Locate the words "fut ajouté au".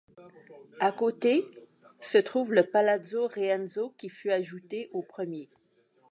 4.09-5.03